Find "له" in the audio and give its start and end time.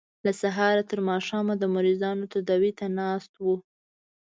0.25-0.31